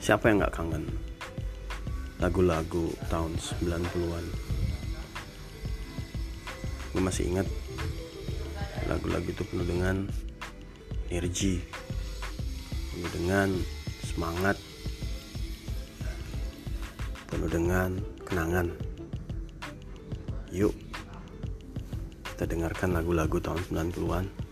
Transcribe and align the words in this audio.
Siapa 0.00 0.32
yang 0.32 0.40
nggak 0.40 0.56
kangen? 0.56 0.88
Lagu-lagu 2.24 2.88
tahun 3.12 3.36
90-an. 3.36 4.24
Gue 6.96 7.02
masih 7.04 7.28
ingat 7.28 7.44
lagu-lagu 8.88 9.28
itu 9.28 9.44
penuh 9.44 9.68
dengan 9.68 10.08
energi, 11.12 11.60
penuh 12.96 13.10
dengan 13.12 13.52
semangat, 14.08 14.56
penuh 17.28 17.50
dengan 17.52 18.00
kenangan. 18.24 18.72
Yuk, 20.48 20.72
kita 22.24 22.48
dengarkan 22.48 22.96
lagu-lagu 22.96 23.36
tahun 23.36 23.60
90-an. 23.68 24.49